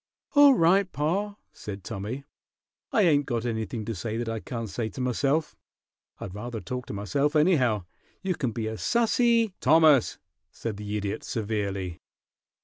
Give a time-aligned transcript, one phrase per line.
[0.33, 2.23] "All right, pa," said Tommy.
[2.91, 5.55] "I ain't got anything to say that I can't say to myself.
[6.19, 7.85] I'd rather talk to myself, anyhow.
[8.23, 10.17] You can be as sassy" "Thomas!"
[10.49, 11.99] said the Idiot, severely.